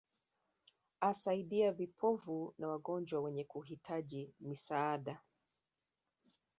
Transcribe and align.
Asaidia 1.01 1.71
vipofu 1.71 2.55
na 2.57 2.67
wagonjwa 2.67 3.21
wenye 3.21 3.43
kuhitaji 3.43 4.33
misaada 4.39 5.21